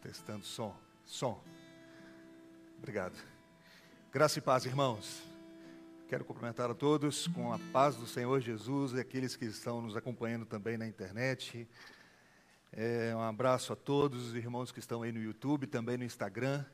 Testando 0.00 0.44
som. 0.44 0.74
Som. 1.04 1.42
Obrigado. 2.78 3.16
Graça 4.12 4.38
e 4.38 4.42
paz, 4.42 4.64
irmãos. 4.64 5.22
Quero 6.08 6.24
cumprimentar 6.24 6.70
a 6.70 6.74
todos 6.74 7.26
com 7.28 7.52
a 7.52 7.58
paz 7.72 7.96
do 7.96 8.06
Senhor 8.06 8.40
Jesus 8.40 8.92
e 8.92 9.00
aqueles 9.00 9.34
que 9.34 9.46
estão 9.46 9.80
nos 9.80 9.96
acompanhando 9.96 10.46
também 10.46 10.76
na 10.76 10.86
internet. 10.86 11.68
É, 12.72 13.12
um 13.16 13.20
abraço 13.20 13.72
a 13.72 13.76
todos 13.76 14.28
os 14.28 14.34
irmãos 14.34 14.70
que 14.70 14.78
estão 14.78 15.02
aí 15.02 15.10
no 15.10 15.20
YouTube, 15.20 15.66
também 15.66 15.96
no 15.96 16.04
Instagram. 16.04 16.64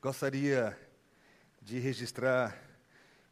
Gostaria 0.00 0.78
de 1.60 1.78
registrar 1.78 2.56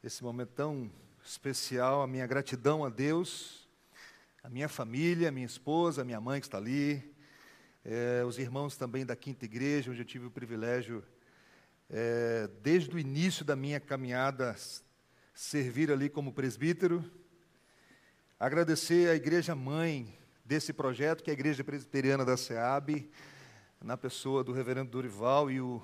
esse 0.03 0.23
momento 0.23 0.51
tão 0.51 0.91
especial, 1.25 2.03
a 2.03 2.07
minha 2.07 2.27
gratidão 2.27 2.85
a 2.85 2.91
Deus, 2.91 3.69
a 4.43 4.49
minha 4.49 4.69
família, 4.69 5.29
a 5.29 5.33
minha 5.33 5.47
esposa, 5.47 6.03
a 6.03 6.05
minha 6.05 6.21
mãe 6.21 6.41
que 6.41 6.47
está 6.47 6.59
ali, 6.59 7.12
é, 7.85 8.25
os 8.25 8.39
irmãos 8.39 8.77
também 8.77 9.05
da 9.05 9.17
Quinta 9.17 9.45
Igreja, 9.45 9.91
onde 9.91 10.01
eu 10.01 10.05
tive 10.05 10.27
o 10.27 10.31
privilégio, 10.31 11.05
é, 11.91 12.49
desde 12.63 12.95
o 12.95 12.99
início 12.99 13.45
da 13.45 13.57
minha 13.57 13.81
caminhada, 13.81 14.57
servir 15.35 15.91
ali 15.91 16.09
como 16.09 16.33
presbítero. 16.33 17.05
Agradecer 18.39 19.09
à 19.11 19.15
igreja 19.15 19.55
mãe 19.55 20.17
desse 20.45 20.73
projeto, 20.73 21.23
que 21.23 21.31
é 21.31 21.33
a 21.33 21.35
Igreja 21.35 21.65
Presbiteriana 21.65 22.25
da 22.25 22.37
SEAB, 22.37 23.11
na 23.81 23.97
pessoa 23.97 24.45
do 24.45 24.53
reverendo 24.53 24.91
Dorival 24.91 25.51
e 25.51 25.61
o, 25.61 25.83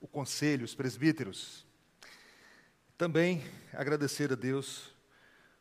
o 0.00 0.08
conselho, 0.08 0.64
os 0.64 0.74
presbíteros. 0.74 1.66
Também 2.96 3.44
agradecer 3.72 4.32
a 4.32 4.36
Deus 4.36 4.92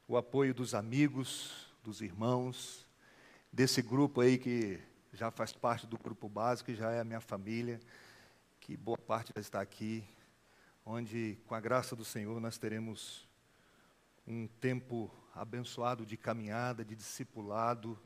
o 0.08 0.18
apoio 0.18 0.54
dos 0.54 0.74
amigos, 0.74 1.68
dos 1.84 2.02
irmãos, 2.02 2.86
desse 3.52 3.82
grupo 3.82 4.22
aí 4.22 4.38
que 4.38 4.80
já 5.18 5.32
faz 5.32 5.52
parte 5.52 5.88
do 5.88 5.98
grupo 5.98 6.30
básico, 6.30 6.72
já 6.76 6.92
é 6.92 7.00
a 7.00 7.04
minha 7.04 7.20
família, 7.20 7.80
que 8.60 8.78
boa 8.78 9.00
parte 9.00 9.34
já 9.36 9.42
está 9.42 9.60
aqui, 9.60 10.08
onde, 10.86 11.40
com 11.48 11.56
a 11.56 11.60
graça 11.60 11.96
do 11.96 12.06
Senhor, 12.06 12.40
nós 12.40 12.60
teremos 12.60 13.28
um 14.28 14.46
tempo 14.46 15.12
abençoado 15.34 16.06
de 16.06 16.16
caminhada, 16.16 16.86
de 16.86 16.96
discipulado, 16.96 17.98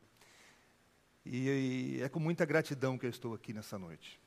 e, 1.25 1.97
e 1.97 2.01
é 2.01 2.07
com 2.07 2.19
muita 2.19 2.45
gratidão 2.45 2.97
que 2.97 3.05
eu 3.05 3.09
estou 3.09 3.33
aqui 3.33 3.51
nessa 3.51 3.77
noite. 3.77 4.17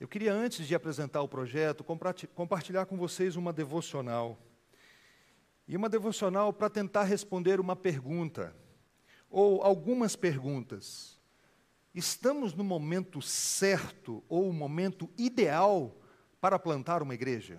Eu 0.00 0.08
queria, 0.08 0.32
antes 0.32 0.66
de 0.66 0.74
apresentar 0.74 1.22
o 1.22 1.28
projeto, 1.28 1.84
compartilhar 2.34 2.84
com 2.86 2.96
vocês 2.96 3.36
uma 3.36 3.52
devocional. 3.52 4.36
E 5.68 5.76
uma 5.76 5.88
devocional 5.88 6.52
para 6.52 6.68
tentar 6.68 7.04
responder 7.04 7.60
uma 7.60 7.76
pergunta, 7.76 8.54
ou 9.30 9.62
algumas 9.62 10.16
perguntas 10.16 11.15
Estamos 11.96 12.52
no 12.52 12.62
momento 12.62 13.22
certo 13.22 14.22
ou 14.28 14.50
o 14.50 14.52
momento 14.52 15.08
ideal 15.16 15.96
para 16.38 16.58
plantar 16.58 17.02
uma 17.02 17.14
igreja? 17.14 17.58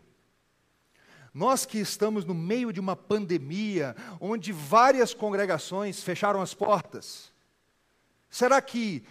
Nós 1.34 1.66
que 1.66 1.80
estamos 1.80 2.24
no 2.24 2.36
meio 2.36 2.72
de 2.72 2.80
uma 2.80 2.96
pandemia, 2.96 3.96
onde 4.22 4.52
várias 4.52 5.12
congregações 5.12 6.04
fecharam 6.04 6.40
as 6.40 6.54
portas, 6.54 7.34
será 8.30 8.62
que 8.62 9.04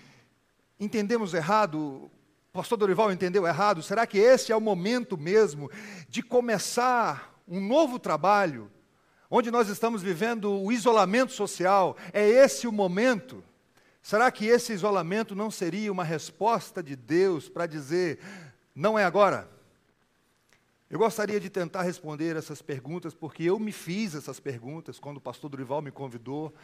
entendemos 0.78 1.34
errado? 1.34 2.08
Pastor 2.52 2.78
Dorival 2.78 3.10
entendeu 3.10 3.48
errado? 3.48 3.82
Será 3.82 4.06
que 4.06 4.18
esse 4.18 4.52
é 4.52 4.56
o 4.56 4.60
momento 4.60 5.18
mesmo 5.18 5.68
de 6.08 6.22
começar 6.22 7.36
um 7.48 7.60
novo 7.60 7.98
trabalho, 7.98 8.70
onde 9.28 9.50
nós 9.50 9.68
estamos 9.68 10.02
vivendo 10.02 10.62
o 10.62 10.70
isolamento 10.70 11.32
social? 11.32 11.96
É 12.12 12.24
esse 12.28 12.68
o 12.68 12.72
momento? 12.72 13.42
Será 14.06 14.30
que 14.30 14.46
esse 14.46 14.72
isolamento 14.72 15.34
não 15.34 15.50
seria 15.50 15.90
uma 15.90 16.04
resposta 16.04 16.80
de 16.80 16.94
Deus 16.94 17.48
para 17.48 17.66
dizer, 17.66 18.20
não 18.72 18.96
é 18.96 19.04
agora? 19.04 19.50
Eu 20.88 20.96
gostaria 20.96 21.40
de 21.40 21.50
tentar 21.50 21.82
responder 21.82 22.36
essas 22.36 22.62
perguntas, 22.62 23.12
porque 23.12 23.42
eu 23.42 23.58
me 23.58 23.72
fiz 23.72 24.14
essas 24.14 24.38
perguntas 24.38 25.00
quando 25.00 25.16
o 25.16 25.20
pastor 25.20 25.50
Dorival 25.50 25.82
me 25.82 25.90
convidou. 25.90 26.54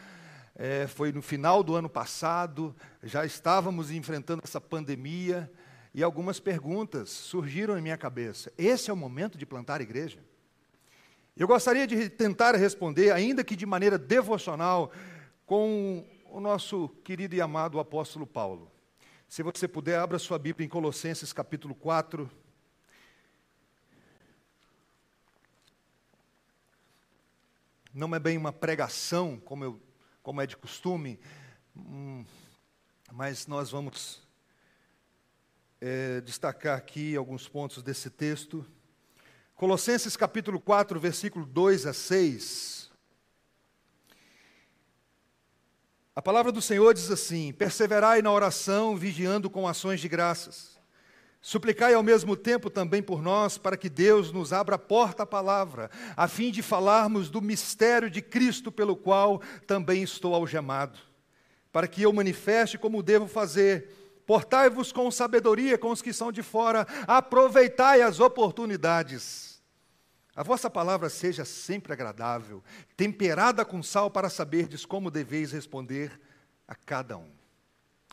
É, 0.54 0.86
foi 0.86 1.10
no 1.10 1.20
final 1.20 1.64
do 1.64 1.74
ano 1.74 1.88
passado, 1.88 2.76
já 3.02 3.26
estávamos 3.26 3.90
enfrentando 3.90 4.42
essa 4.44 4.60
pandemia, 4.60 5.50
e 5.92 6.00
algumas 6.00 6.38
perguntas 6.38 7.10
surgiram 7.10 7.76
em 7.76 7.82
minha 7.82 7.98
cabeça. 7.98 8.52
Esse 8.56 8.88
é 8.88 8.92
o 8.92 8.96
momento 8.96 9.36
de 9.36 9.44
plantar 9.44 9.80
igreja? 9.80 10.20
Eu 11.36 11.48
gostaria 11.48 11.88
de 11.88 12.08
tentar 12.08 12.54
responder, 12.54 13.10
ainda 13.10 13.42
que 13.42 13.56
de 13.56 13.66
maneira 13.66 13.98
devocional, 13.98 14.92
com 15.44 16.06
o 16.32 16.40
nosso 16.40 16.88
querido 17.04 17.34
e 17.34 17.42
amado 17.42 17.78
apóstolo 17.78 18.26
Paulo. 18.26 18.72
Se 19.28 19.42
você 19.42 19.68
puder, 19.68 19.98
abra 19.98 20.18
sua 20.18 20.38
Bíblia 20.38 20.64
em 20.64 20.68
Colossenses 20.68 21.30
capítulo 21.30 21.74
4. 21.74 22.30
Não 27.92 28.14
é 28.14 28.18
bem 28.18 28.38
uma 28.38 28.50
pregação, 28.50 29.38
como, 29.44 29.62
eu, 29.62 29.80
como 30.22 30.40
é 30.40 30.46
de 30.46 30.56
costume, 30.56 31.20
hum, 31.76 32.24
mas 33.12 33.46
nós 33.46 33.70
vamos 33.70 34.22
é, 35.82 36.22
destacar 36.22 36.78
aqui 36.78 37.14
alguns 37.14 37.46
pontos 37.46 37.82
desse 37.82 38.08
texto. 38.08 38.66
Colossenses 39.54 40.16
capítulo 40.16 40.58
4, 40.58 40.98
versículo 40.98 41.44
2 41.44 41.84
a 41.84 41.92
6. 41.92 42.81
A 46.14 46.20
palavra 46.20 46.52
do 46.52 46.60
Senhor 46.60 46.92
diz 46.92 47.10
assim: 47.10 47.52
Perseverai 47.54 48.20
na 48.20 48.30
oração, 48.30 48.94
vigiando 48.94 49.48
com 49.48 49.66
ações 49.66 49.98
de 49.98 50.08
graças. 50.08 50.78
Suplicai 51.40 51.94
ao 51.94 52.02
mesmo 52.02 52.36
tempo 52.36 52.68
também 52.68 53.02
por 53.02 53.22
nós, 53.22 53.56
para 53.56 53.78
que 53.78 53.88
Deus 53.88 54.30
nos 54.30 54.52
abra 54.52 54.76
a 54.76 54.78
porta 54.78 55.22
à 55.22 55.26
palavra, 55.26 55.90
a 56.14 56.28
fim 56.28 56.52
de 56.52 56.60
falarmos 56.62 57.30
do 57.30 57.40
mistério 57.40 58.10
de 58.10 58.20
Cristo, 58.20 58.70
pelo 58.70 58.94
qual 58.94 59.40
também 59.66 60.02
estou 60.02 60.34
algemado, 60.34 60.98
para 61.72 61.88
que 61.88 62.02
eu 62.02 62.12
manifeste 62.12 62.76
como 62.76 63.02
devo 63.02 63.26
fazer. 63.26 63.88
Portai-vos 64.26 64.92
com 64.92 65.10
sabedoria 65.10 65.76
com 65.76 65.90
os 65.90 66.02
que 66.02 66.12
são 66.12 66.30
de 66.30 66.42
fora, 66.42 66.86
aproveitai 67.08 68.02
as 68.02 68.20
oportunidades. 68.20 69.51
A 70.34 70.42
vossa 70.42 70.70
palavra 70.70 71.10
seja 71.10 71.44
sempre 71.44 71.92
agradável, 71.92 72.64
temperada 72.96 73.66
com 73.66 73.82
sal, 73.82 74.10
para 74.10 74.30
saberdes 74.30 74.86
como 74.86 75.10
deveis 75.10 75.52
responder 75.52 76.18
a 76.66 76.74
cada 76.74 77.18
um. 77.18 77.30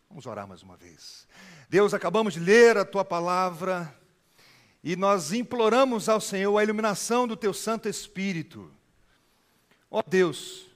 Vamos 0.10 0.26
orar 0.26 0.46
mais 0.46 0.62
uma 0.62 0.76
vez. 0.76 1.26
Deus, 1.70 1.94
acabamos 1.94 2.34
de 2.34 2.42
ler 2.42 2.78
a 2.78 2.84
tua 2.84 3.06
palavra 3.06 3.94
e 4.84 4.98
nós 4.98 5.32
imploramos 5.32 6.10
ao 6.10 6.20
Senhor 6.20 6.58
a 6.58 6.64
iluminação 6.64 7.26
do 7.26 7.38
teu 7.38 7.54
Santo 7.54 7.88
Espírito. 7.88 8.70
Ó 9.90 10.00
oh 10.00 10.04
Deus, 10.06 10.68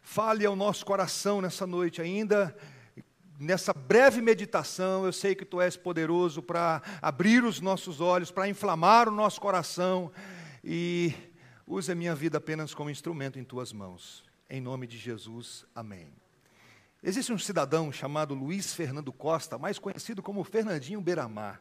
fale 0.00 0.46
ao 0.46 0.54
nosso 0.54 0.86
coração 0.86 1.40
nessa 1.40 1.66
noite 1.66 2.00
ainda 2.00 2.56
nessa 3.40 3.72
breve 3.72 4.20
meditação, 4.20 5.06
eu 5.06 5.12
sei 5.14 5.34
que 5.34 5.46
tu 5.46 5.62
és 5.62 5.74
poderoso 5.74 6.42
para 6.42 6.82
abrir 7.00 7.42
os 7.42 7.58
nossos 7.58 7.98
olhos, 7.98 8.30
para 8.30 8.46
inflamar 8.46 9.08
o 9.08 9.12
nosso 9.12 9.40
coração 9.40 10.12
e 10.62 11.14
use 11.66 11.90
a 11.90 11.94
minha 11.94 12.14
vida 12.14 12.38
apenas 12.38 12.74
como 12.74 12.90
instrumento 12.90 13.38
em 13.38 13.44
tuas 13.44 13.72
mãos. 13.72 14.24
Em 14.48 14.60
nome 14.60 14.86
de 14.86 14.98
Jesus, 14.98 15.64
amém. 15.74 16.12
Existe 17.02 17.32
um 17.32 17.38
cidadão 17.38 17.90
chamado 17.90 18.34
Luiz 18.34 18.74
Fernando 18.74 19.12
Costa, 19.12 19.56
mais 19.56 19.78
conhecido 19.78 20.22
como 20.22 20.44
Fernandinho 20.44 21.00
Beiramar. 21.00 21.60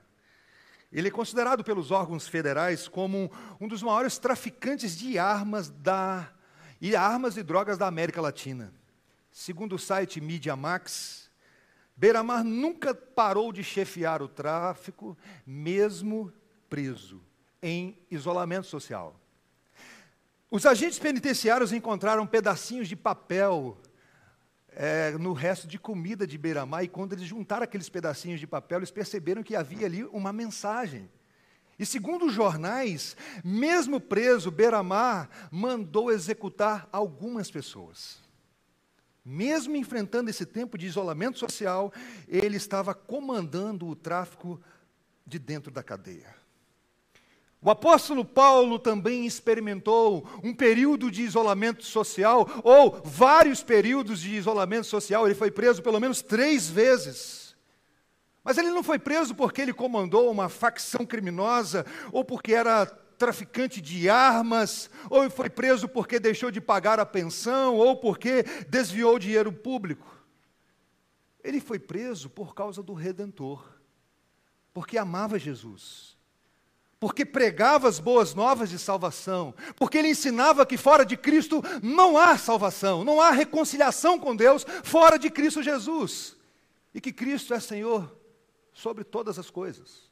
Ele 0.92 1.08
é 1.08 1.12
considerado 1.12 1.64
pelos 1.64 1.92
órgãos 1.92 2.28
federais 2.28 2.88
como 2.88 3.32
um 3.62 3.68
dos 3.68 3.82
maiores 3.82 4.18
traficantes 4.18 4.98
de 4.98 5.18
armas 5.18 5.70
da 5.70 6.32
e 6.82 6.96
armas 6.96 7.38
e 7.38 7.44
drogas 7.44 7.78
da 7.78 7.88
América 7.88 8.22
Latina. 8.22 8.74
Segundo 9.32 9.76
o 9.76 9.80
site 9.80 10.20
Media 10.20 10.56
Max, 10.56 11.30
Beiramar 11.96 12.44
nunca 12.44 12.96
parou 12.96 13.54
de 13.54 13.64
chefiar 13.64 14.22
o 14.22 14.28
tráfico, 14.28 15.18
mesmo 15.46 16.34
preso 16.70 17.22
em 17.62 17.98
isolamento 18.10 18.68
social. 18.68 19.20
Os 20.52 20.66
agentes 20.66 20.98
penitenciários 20.98 21.72
encontraram 21.72 22.26
pedacinhos 22.26 22.88
de 22.88 22.96
papel 22.96 23.78
é, 24.70 25.12
no 25.12 25.34
resto 25.34 25.68
de 25.68 25.78
comida 25.78 26.26
de 26.26 26.38
Beiramar, 26.38 26.84
e 26.84 26.88
quando 26.88 27.14
eles 27.14 27.26
juntaram 27.26 27.64
aqueles 27.64 27.90
pedacinhos 27.90 28.40
de 28.40 28.48
papel, 28.48 28.80
eles 28.80 28.92
perceberam 28.92 29.44
que 29.44 29.56
havia 29.56 29.86
ali 29.86 30.04
uma 30.06 30.32
mensagem. 30.32 31.10
E 31.78 31.86
segundo 31.86 32.26
os 32.26 32.34
jornais, 32.34 33.16
mesmo 33.44 34.02
preso, 34.02 34.52
Beiramar 34.52 35.30
mandou 35.52 36.12
executar 36.12 36.90
algumas 36.92 37.52
pessoas. 37.52 38.20
Mesmo 39.24 39.76
enfrentando 39.76 40.30
esse 40.30 40.46
tempo 40.46 40.78
de 40.78 40.88
isolamento 40.88 41.38
social, 41.38 41.94
ele 42.28 42.58
estava 42.58 42.94
comandando 42.94 43.88
o 43.88 43.96
tráfico 43.96 44.60
de 45.26 45.38
dentro 45.38 45.72
da 45.72 45.84
cadeia. 45.84 46.39
O 47.62 47.70
apóstolo 47.70 48.24
Paulo 48.24 48.80
também 48.80 49.26
experimentou 49.26 50.26
um 50.42 50.54
período 50.54 51.12
de 51.12 51.24
isolamento 51.24 51.84
social, 51.84 52.48
ou 52.64 53.02
vários 53.04 53.62
períodos 53.62 54.22
de 54.22 54.34
isolamento 54.36 54.88
social. 54.88 55.26
Ele 55.26 55.36
foi 55.36 55.52
preso 55.52 55.84
pelo 55.84 56.00
menos 56.00 56.22
três 56.22 56.70
vezes. 56.70 57.56
Mas 58.44 58.58
ele 58.58 58.70
não 58.70 58.82
foi 58.82 58.98
preso 58.98 59.36
porque 59.36 59.62
ele 59.62 59.74
comandou 59.74 60.32
uma 60.32 60.48
facção 60.48 61.06
criminosa 61.06 61.86
ou 62.14 62.24
porque 62.24 62.54
era 62.54 62.86
traficante 62.86 63.82
de 63.82 64.10
armas, 64.10 64.90
ou 65.10 65.30
foi 65.30 65.50
preso 65.50 65.90
porque 65.90 66.22
deixou 66.22 66.50
de 66.50 66.62
pagar 66.62 67.02
a 67.02 67.06
pensão, 67.06 67.76
ou 67.76 67.98
porque 67.98 68.44
desviou 68.70 69.20
dinheiro 69.20 69.52
público. 69.52 70.08
Ele 71.44 71.60
foi 71.60 71.78
preso 71.78 72.30
por 72.30 72.56
causa 72.56 72.82
do 72.82 72.94
Redentor, 72.94 73.62
porque 74.74 74.98
amava 74.98 75.38
Jesus, 75.38 76.18
porque 77.00 77.26
pregava 77.26 77.88
as 77.88 77.98
boas 77.98 78.36
novas 78.36 78.70
de 78.70 78.78
salvação, 78.78 79.54
porque 79.76 79.98
ele 79.98 80.10
ensinava 80.10 80.66
que 80.66 80.78
fora 80.78 81.06
de 81.06 81.16
Cristo 81.16 81.64
não 81.82 82.18
há 82.18 82.38
salvação, 82.38 83.04
não 83.06 83.22
há 83.22 83.32
reconciliação 83.32 84.20
com 84.20 84.36
Deus 84.36 84.66
fora 84.84 85.18
de 85.18 85.30
Cristo 85.30 85.64
Jesus, 85.64 86.36
e 86.94 87.00
que 87.00 87.14
Cristo 87.14 87.54
é 87.54 87.60
Senhor 87.60 88.14
sobre 88.74 89.04
todas 89.04 89.40
as 89.40 89.50
coisas. 89.50 90.10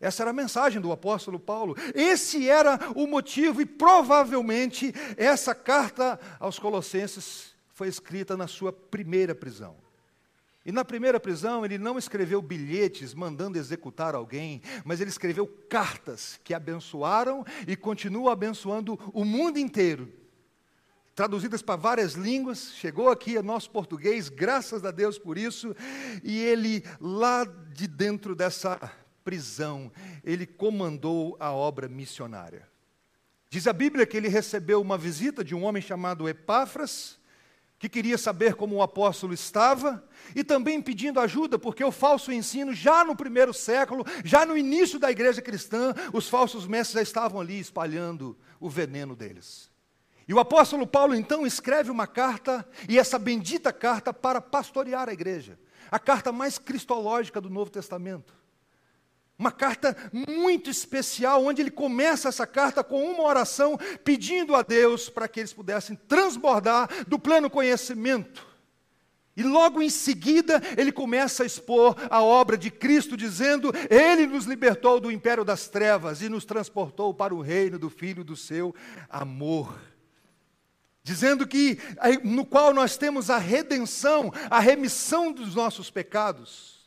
Essa 0.00 0.22
era 0.22 0.30
a 0.30 0.34
mensagem 0.34 0.80
do 0.80 0.92
apóstolo 0.92 1.40
Paulo. 1.40 1.76
Esse 1.92 2.48
era 2.48 2.78
o 2.94 3.06
motivo, 3.06 3.60
e 3.60 3.66
provavelmente 3.66 4.94
essa 5.16 5.54
carta 5.54 6.20
aos 6.38 6.58
Colossenses 6.58 7.54
foi 7.74 7.88
escrita 7.88 8.36
na 8.36 8.46
sua 8.46 8.72
primeira 8.72 9.34
prisão. 9.34 9.87
E 10.64 10.72
na 10.72 10.84
primeira 10.84 11.18
prisão, 11.18 11.64
ele 11.64 11.78
não 11.78 11.98
escreveu 11.98 12.42
bilhetes 12.42 13.14
mandando 13.14 13.58
executar 13.58 14.14
alguém, 14.14 14.60
mas 14.84 15.00
ele 15.00 15.10
escreveu 15.10 15.46
cartas 15.68 16.38
que 16.44 16.52
abençoaram 16.52 17.44
e 17.66 17.74
continuam 17.76 18.28
abençoando 18.28 18.98
o 19.14 19.24
mundo 19.24 19.58
inteiro. 19.58 20.12
Traduzidas 21.14 21.62
para 21.62 21.74
várias 21.74 22.12
línguas, 22.12 22.72
chegou 22.74 23.10
aqui 23.10 23.40
nosso 23.42 23.70
português, 23.70 24.28
graças 24.28 24.84
a 24.84 24.90
Deus 24.90 25.18
por 25.18 25.36
isso, 25.36 25.74
e 26.22 26.38
ele, 26.38 26.84
lá 27.00 27.44
de 27.44 27.88
dentro 27.88 28.36
dessa 28.36 28.78
prisão, 29.24 29.90
ele 30.22 30.46
comandou 30.46 31.36
a 31.40 31.50
obra 31.50 31.88
missionária. 31.88 32.68
Diz 33.50 33.66
a 33.66 33.72
Bíblia 33.72 34.06
que 34.06 34.16
ele 34.16 34.28
recebeu 34.28 34.80
uma 34.80 34.96
visita 34.96 35.42
de 35.42 35.54
um 35.54 35.64
homem 35.64 35.82
chamado 35.82 36.28
Epáfras, 36.28 37.17
que 37.78 37.88
queria 37.88 38.18
saber 38.18 38.54
como 38.54 38.76
o 38.76 38.82
apóstolo 38.82 39.32
estava, 39.32 40.04
e 40.34 40.42
também 40.42 40.82
pedindo 40.82 41.20
ajuda, 41.20 41.58
porque 41.58 41.84
o 41.84 41.92
falso 41.92 42.32
ensino, 42.32 42.74
já 42.74 43.04
no 43.04 43.14
primeiro 43.14 43.54
século, 43.54 44.04
já 44.24 44.44
no 44.44 44.58
início 44.58 44.98
da 44.98 45.10
igreja 45.10 45.40
cristã, 45.40 45.94
os 46.12 46.28
falsos 46.28 46.66
mestres 46.66 46.94
já 46.94 47.02
estavam 47.02 47.40
ali 47.40 47.60
espalhando 47.60 48.36
o 48.58 48.68
veneno 48.68 49.14
deles. 49.14 49.70
E 50.26 50.34
o 50.34 50.40
apóstolo 50.40 50.86
Paulo 50.86 51.14
então 51.14 51.46
escreve 51.46 51.90
uma 51.90 52.06
carta, 52.06 52.68
e 52.88 52.98
essa 52.98 53.18
bendita 53.18 53.72
carta 53.72 54.12
para 54.12 54.40
pastorear 54.40 55.08
a 55.08 55.12
igreja, 55.12 55.58
a 55.90 55.98
carta 55.98 56.32
mais 56.32 56.58
cristológica 56.58 57.40
do 57.40 57.48
Novo 57.48 57.70
Testamento. 57.70 58.37
Uma 59.38 59.52
carta 59.52 59.96
muito 60.12 60.68
especial, 60.68 61.44
onde 61.44 61.62
ele 61.62 61.70
começa 61.70 62.28
essa 62.28 62.44
carta 62.44 62.82
com 62.82 63.08
uma 63.08 63.22
oração 63.22 63.78
pedindo 64.02 64.56
a 64.56 64.62
Deus 64.62 65.08
para 65.08 65.28
que 65.28 65.38
eles 65.38 65.52
pudessem 65.52 65.96
transbordar 66.08 67.06
do 67.06 67.20
pleno 67.20 67.48
conhecimento. 67.48 68.48
E 69.36 69.44
logo 69.44 69.80
em 69.80 69.88
seguida, 69.88 70.60
ele 70.76 70.90
começa 70.90 71.44
a 71.44 71.46
expor 71.46 71.94
a 72.10 72.20
obra 72.20 72.58
de 72.58 72.72
Cristo, 72.72 73.16
dizendo: 73.16 73.72
Ele 73.88 74.26
nos 74.26 74.46
libertou 74.46 74.98
do 74.98 75.12
império 75.12 75.44
das 75.44 75.68
trevas 75.68 76.20
e 76.20 76.28
nos 76.28 76.44
transportou 76.44 77.14
para 77.14 77.32
o 77.32 77.40
reino 77.40 77.78
do 77.78 77.88
Filho 77.88 78.24
do 78.24 78.34
seu 78.34 78.74
amor. 79.08 79.80
Dizendo 81.04 81.46
que 81.46 81.78
no 82.24 82.44
qual 82.44 82.74
nós 82.74 82.96
temos 82.96 83.30
a 83.30 83.38
redenção, 83.38 84.32
a 84.50 84.58
remissão 84.58 85.30
dos 85.30 85.54
nossos 85.54 85.88
pecados. 85.88 86.77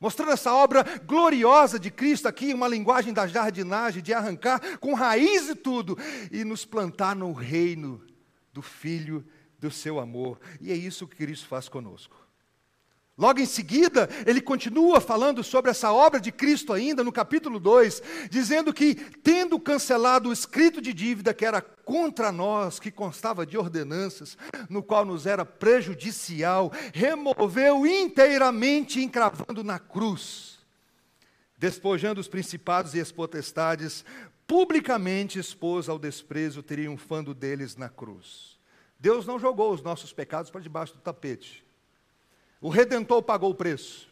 Mostrando 0.00 0.30
essa 0.30 0.52
obra 0.54 0.84
gloriosa 1.04 1.78
de 1.78 1.90
Cristo 1.90 2.28
aqui, 2.28 2.54
uma 2.54 2.68
linguagem 2.68 3.12
da 3.12 3.26
jardinagem, 3.26 4.02
de 4.02 4.14
arrancar 4.14 4.78
com 4.78 4.94
raiz 4.94 5.48
e 5.48 5.54
tudo, 5.56 5.98
e 6.30 6.44
nos 6.44 6.64
plantar 6.64 7.16
no 7.16 7.32
reino 7.32 8.00
do 8.52 8.62
Filho 8.62 9.26
do 9.58 9.70
seu 9.70 9.98
amor. 9.98 10.38
E 10.60 10.70
é 10.70 10.74
isso 10.74 11.06
que 11.06 11.16
Cristo 11.16 11.48
faz 11.48 11.68
conosco. 11.68 12.27
Logo 13.18 13.40
em 13.40 13.46
seguida, 13.46 14.08
ele 14.24 14.40
continua 14.40 15.00
falando 15.00 15.42
sobre 15.42 15.72
essa 15.72 15.92
obra 15.92 16.20
de 16.20 16.30
Cristo 16.30 16.72
ainda 16.72 17.02
no 17.02 17.10
capítulo 17.10 17.58
2, 17.58 18.00
dizendo 18.30 18.72
que, 18.72 18.94
tendo 18.94 19.58
cancelado 19.58 20.28
o 20.28 20.32
escrito 20.32 20.80
de 20.80 20.94
dívida 20.94 21.34
que 21.34 21.44
era 21.44 21.60
contra 21.60 22.30
nós, 22.30 22.78
que 22.78 22.92
constava 22.92 23.44
de 23.44 23.58
ordenanças, 23.58 24.38
no 24.70 24.84
qual 24.84 25.04
nos 25.04 25.26
era 25.26 25.44
prejudicial, 25.44 26.70
removeu 26.94 27.84
inteiramente, 27.84 29.02
encravando 29.02 29.64
na 29.64 29.80
cruz, 29.80 30.60
despojando 31.58 32.20
os 32.20 32.28
principados 32.28 32.94
e 32.94 33.00
as 33.00 33.10
potestades, 33.10 34.04
publicamente 34.46 35.40
expôs 35.40 35.88
ao 35.88 35.98
desprezo, 35.98 36.62
triunfando 36.62 37.34
deles 37.34 37.74
na 37.74 37.88
cruz. 37.88 38.56
Deus 38.96 39.26
não 39.26 39.40
jogou 39.40 39.72
os 39.72 39.82
nossos 39.82 40.12
pecados 40.12 40.52
para 40.52 40.60
debaixo 40.60 40.94
do 40.94 41.00
tapete. 41.00 41.66
O 42.60 42.68
redentor 42.68 43.22
pagou 43.22 43.50
o 43.50 43.54
preço. 43.54 44.08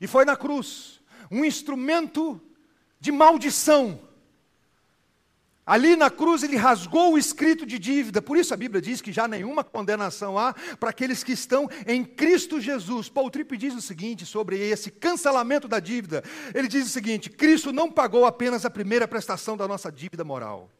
E 0.00 0.06
foi 0.06 0.24
na 0.24 0.36
cruz, 0.36 1.00
um 1.30 1.44
instrumento 1.44 2.40
de 3.00 3.10
maldição. 3.10 4.00
Ali 5.66 5.96
na 5.96 6.08
cruz 6.08 6.44
ele 6.44 6.56
rasgou 6.56 7.14
o 7.14 7.18
escrito 7.18 7.66
de 7.66 7.76
dívida, 7.76 8.22
por 8.22 8.36
isso 8.36 8.54
a 8.54 8.56
Bíblia 8.56 8.80
diz 8.80 9.00
que 9.00 9.10
já 9.10 9.26
nenhuma 9.26 9.64
condenação 9.64 10.38
há 10.38 10.54
para 10.78 10.90
aqueles 10.90 11.24
que 11.24 11.32
estão 11.32 11.68
em 11.88 12.04
Cristo 12.04 12.60
Jesus. 12.60 13.08
Paul 13.08 13.28
Tripp 13.30 13.56
diz 13.56 13.74
o 13.74 13.80
seguinte 13.80 14.24
sobre 14.24 14.56
esse 14.60 14.92
cancelamento 14.92 15.66
da 15.66 15.80
dívida: 15.80 16.22
ele 16.54 16.68
diz 16.68 16.86
o 16.86 16.90
seguinte: 16.90 17.28
Cristo 17.28 17.72
não 17.72 17.90
pagou 17.90 18.24
apenas 18.26 18.64
a 18.64 18.70
primeira 18.70 19.08
prestação 19.08 19.56
da 19.56 19.66
nossa 19.66 19.90
dívida 19.90 20.22
moral. 20.22 20.70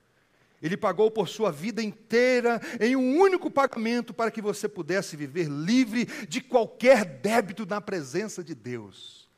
Ele 0.62 0.76
pagou 0.76 1.10
por 1.10 1.28
sua 1.28 1.52
vida 1.52 1.82
inteira 1.82 2.60
em 2.80 2.96
um 2.96 3.18
único 3.18 3.50
pagamento 3.50 4.14
para 4.14 4.30
que 4.30 4.40
você 4.40 4.68
pudesse 4.68 5.16
viver 5.16 5.48
livre 5.48 6.06
de 6.26 6.40
qualquer 6.40 7.04
débito 7.04 7.66
na 7.66 7.80
presença 7.80 8.42
de 8.42 8.54
Deus. 8.54 9.28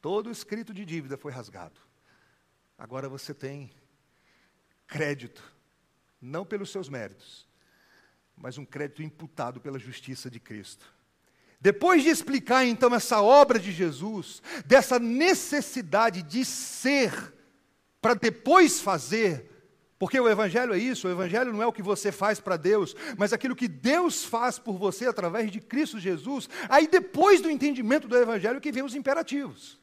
Todo 0.00 0.30
escrito 0.30 0.74
de 0.74 0.84
dívida 0.84 1.16
foi 1.16 1.32
rasgado. 1.32 1.80
Agora 2.76 3.08
você 3.08 3.32
tem 3.34 3.70
crédito, 4.86 5.42
não 6.20 6.44
pelos 6.44 6.70
seus 6.70 6.88
méritos, 6.88 7.46
mas 8.36 8.58
um 8.58 8.64
crédito 8.64 9.02
imputado 9.02 9.60
pela 9.60 9.78
justiça 9.78 10.30
de 10.30 10.40
Cristo. 10.40 10.86
Depois 11.60 12.04
de 12.04 12.08
explicar 12.08 12.64
então 12.64 12.94
essa 12.94 13.20
obra 13.20 13.58
de 13.58 13.72
Jesus, 13.72 14.40
dessa 14.64 14.98
necessidade 14.98 16.22
de 16.22 16.44
ser, 16.44 17.34
para 18.00 18.14
depois 18.14 18.80
fazer, 18.80 19.57
porque 19.98 20.18
o 20.20 20.28
Evangelho 20.28 20.72
é 20.72 20.78
isso, 20.78 21.08
o 21.08 21.10
Evangelho 21.10 21.52
não 21.52 21.62
é 21.62 21.66
o 21.66 21.72
que 21.72 21.82
você 21.82 22.12
faz 22.12 22.38
para 22.38 22.56
Deus, 22.56 22.94
mas 23.16 23.32
aquilo 23.32 23.56
que 23.56 23.66
Deus 23.66 24.24
faz 24.24 24.58
por 24.58 24.78
você 24.78 25.06
através 25.06 25.50
de 25.50 25.60
Cristo 25.60 25.98
Jesus. 25.98 26.48
Aí 26.68 26.86
depois 26.86 27.40
do 27.40 27.50
entendimento 27.50 28.06
do 28.06 28.16
Evangelho 28.16 28.60
que 28.60 28.70
vem 28.70 28.84
os 28.84 28.94
imperativos. 28.94 29.78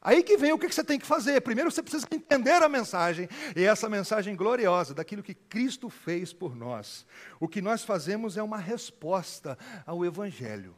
Aí 0.00 0.22
que 0.22 0.36
vem 0.36 0.52
o 0.52 0.58
que 0.58 0.70
você 0.70 0.84
tem 0.84 0.98
que 0.98 1.06
fazer. 1.06 1.40
Primeiro 1.40 1.70
você 1.70 1.82
precisa 1.82 2.06
entender 2.10 2.62
a 2.62 2.68
mensagem, 2.68 3.28
e 3.56 3.64
essa 3.64 3.88
mensagem 3.88 4.36
gloriosa 4.36 4.94
daquilo 4.94 5.22
que 5.22 5.34
Cristo 5.34 5.88
fez 5.88 6.32
por 6.32 6.54
nós. 6.54 7.06
O 7.40 7.48
que 7.48 7.62
nós 7.62 7.82
fazemos 7.82 8.36
é 8.36 8.42
uma 8.42 8.58
resposta 8.58 9.58
ao 9.86 10.04
Evangelho. 10.04 10.76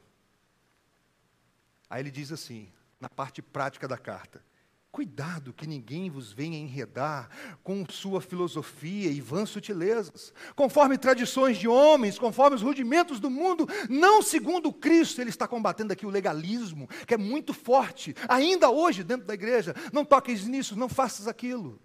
Aí 1.91 2.03
ele 2.03 2.11
diz 2.11 2.33
assim, 2.33 2.73
na 3.01 3.09
parte 3.09 3.43
prática 3.43 3.87
da 3.87 3.99
carta: 3.99 4.45
Cuidado 4.97 5.53
que 5.53 5.67
ninguém 5.67 6.09
vos 6.09 6.33
venha 6.33 6.57
enredar 6.57 7.29
com 7.63 7.85
sua 7.87 8.19
filosofia 8.19 9.11
e 9.11 9.21
vãs 9.21 9.51
sutilezas, 9.51 10.33
conforme 10.55 10.97
tradições 10.97 11.59
de 11.59 11.69
homens, 11.69 12.19
conforme 12.19 12.57
os 12.57 12.63
rudimentos 12.63 13.21
do 13.21 13.29
mundo, 13.29 13.69
não 13.91 14.23
segundo 14.23 14.73
Cristo. 14.73 15.21
Ele 15.21 15.29
está 15.29 15.47
combatendo 15.47 15.93
aqui 15.93 16.07
o 16.07 16.11
legalismo, 16.11 16.89
que 17.07 17.13
é 17.13 17.19
muito 17.19 17.53
forte, 17.53 18.15
ainda 18.27 18.71
hoje 18.71 19.05
dentro 19.05 19.27
da 19.27 19.35
igreja. 19.35 19.75
Não 19.93 20.03
toques 20.03 20.47
nisso, 20.47 20.75
não 20.75 20.89
faças 20.89 21.29
aquilo 21.29 21.79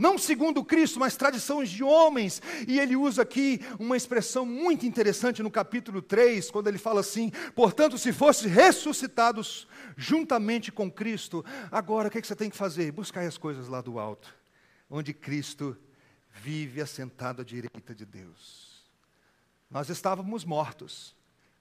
não 0.00 0.16
segundo 0.16 0.64
Cristo, 0.64 0.98
mas 0.98 1.14
tradições 1.14 1.68
de 1.68 1.84
homens. 1.84 2.40
E 2.66 2.80
ele 2.80 2.96
usa 2.96 3.20
aqui 3.20 3.60
uma 3.78 3.96
expressão 3.96 4.46
muito 4.46 4.86
interessante 4.86 5.42
no 5.42 5.50
capítulo 5.50 6.00
3, 6.00 6.50
quando 6.50 6.68
ele 6.68 6.78
fala 6.78 7.00
assim: 7.00 7.30
portanto, 7.54 7.98
se 7.98 8.10
fosses 8.12 8.50
ressuscitados 8.50 9.68
juntamente 9.96 10.72
com 10.72 10.90
Cristo, 10.90 11.44
agora 11.70 12.08
o 12.08 12.10
que, 12.10 12.16
é 12.16 12.20
que 12.22 12.26
você 12.26 12.34
tem 12.34 12.48
que 12.48 12.56
fazer? 12.56 12.90
Buscar 12.92 13.20
as 13.20 13.36
coisas 13.36 13.68
lá 13.68 13.82
do 13.82 13.98
alto, 13.98 14.34
onde 14.88 15.12
Cristo 15.12 15.76
vive 16.32 16.80
assentado 16.80 17.42
à 17.42 17.44
direita 17.44 17.94
de 17.94 18.06
Deus. 18.06 18.82
Nós 19.70 19.90
estávamos 19.90 20.46
mortos. 20.46 21.14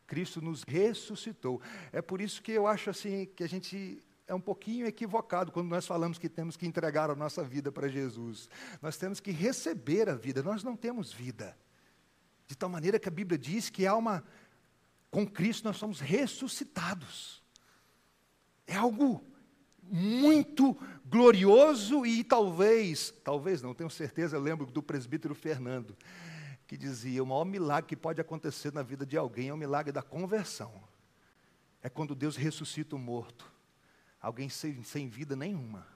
Cristo 0.08 0.42
nos 0.42 0.64
ressuscitou. 0.64 1.62
É 1.92 2.02
por 2.02 2.20
isso 2.20 2.42
que 2.42 2.54
eu 2.54 2.66
acho 2.66 2.90
assim 2.90 3.30
que 3.36 3.44
a 3.44 3.48
gente 3.48 4.02
é 4.30 4.36
um 4.36 4.40
pouquinho 4.40 4.86
equivocado 4.86 5.52
quando 5.52 5.68
nós 5.68 5.88
falamos 5.88 6.20
que 6.20 6.30
temos 6.30 6.56
que 6.56 6.68
entregar 6.68 7.10
a 7.10 7.16
nossa 7.16 7.44
vida 7.44 7.72
para 7.72 7.88
Jesus. 7.88 8.48
Nós 8.80 8.96
temos 8.96 9.20
que 9.20 9.32
receber 9.32 10.08
a 10.08 10.14
vida, 10.14 10.44
nós 10.44 10.64
não 10.64 10.76
temos 10.76 11.12
vida. 11.12 11.58
De 12.46 12.56
tal 12.56 12.70
maneira 12.70 13.00
que 13.00 13.08
a 13.08 13.12
Bíblia 13.12 13.40
diz 13.40 13.72
que 13.72 13.88
há 13.88 13.96
uma 13.96 14.24
com 15.10 15.26
Cristo 15.26 15.64
nós 15.64 15.78
somos 15.78 16.00
ressuscitados. 16.00 17.44
É 18.68 18.76
algo 18.76 19.26
muito 19.82 20.78
glorioso 21.04 22.06
e 22.06 22.24
talvez, 22.24 23.12
talvez 23.24 23.64
não, 23.64 23.74
tenho 23.74 23.90
certeza, 23.90 24.38
lembro 24.38 24.68
do 24.68 24.84
presbítero 24.84 25.34
Fernando, 25.34 25.98
que 26.68 26.78
dizia: 26.78 27.24
o 27.24 27.26
maior 27.26 27.46
milagre 27.46 27.90
que 27.90 27.96
pode 27.96 28.22
acontecer 28.22 28.72
na 28.72 28.84
vida 28.84 29.08
de 29.08 29.18
alguém 29.18 29.50
é 29.50 29.54
o 29.54 29.58
milagre 29.58 29.92
da 29.92 30.04
conversão. 30.04 30.72
É 31.82 31.90
quando 31.90 32.14
Deus 32.14 32.36
ressuscita 32.36 32.96
o 32.96 33.00
morto, 33.00 33.52
alguém 34.22 34.50
sem, 34.50 34.84
sem 34.84 35.08
vida 35.08 35.36
nenhuma. 35.36 35.88